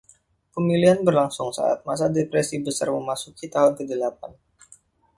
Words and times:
Pemilihan 0.53 0.99
berlangsung 1.07 1.49
saat 1.57 1.79
masa 1.87 2.05
Depresi 2.17 2.55
Besar 2.65 2.89
memasuki 2.95 3.45
tahun 3.55 3.71
kedelapan. 3.85 4.31